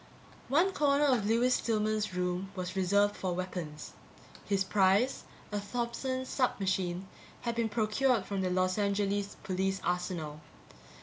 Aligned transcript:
_One 0.49 0.71
corner 0.71 1.03
of 1.05 1.27
Lewis 1.27 1.53
Stillman's 1.53 2.15
room 2.15 2.51
was 2.55 2.75
reserved 2.75 3.15
for 3.15 3.35
weapons. 3.35 3.93
His 4.45 4.63
prize, 4.63 5.25
a 5.51 5.59
Thompson 5.59 6.25
submachine, 6.25 7.07
had 7.41 7.53
been 7.53 7.69
procured 7.69 8.25
from 8.25 8.41
the 8.41 8.49
Los 8.49 8.79
Angeles 8.79 9.35
police 9.43 9.79
arsenal. 9.83 10.41